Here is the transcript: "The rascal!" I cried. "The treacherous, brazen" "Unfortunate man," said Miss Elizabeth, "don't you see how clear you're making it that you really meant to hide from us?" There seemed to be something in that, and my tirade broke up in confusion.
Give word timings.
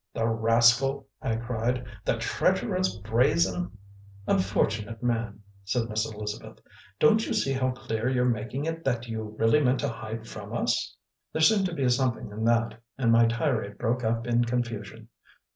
"The 0.15 0.25
rascal!" 0.27 1.07
I 1.21 1.35
cried. 1.35 1.85
"The 2.05 2.17
treacherous, 2.17 2.95
brazen" 2.97 3.77
"Unfortunate 4.27 5.03
man," 5.03 5.41
said 5.63 5.89
Miss 5.89 6.11
Elizabeth, 6.11 6.59
"don't 6.99 7.23
you 7.27 7.33
see 7.35 7.53
how 7.53 7.69
clear 7.69 8.09
you're 8.09 8.25
making 8.25 8.65
it 8.65 8.83
that 8.83 9.07
you 9.07 9.35
really 9.37 9.59
meant 9.61 9.81
to 9.81 9.89
hide 9.89 10.25
from 10.27 10.53
us?" 10.57 10.95
There 11.33 11.41
seemed 11.43 11.67
to 11.67 11.75
be 11.75 11.87
something 11.87 12.31
in 12.31 12.43
that, 12.45 12.81
and 12.97 13.11
my 13.11 13.27
tirade 13.27 13.77
broke 13.77 14.03
up 14.03 14.25
in 14.25 14.43
confusion. 14.43 15.07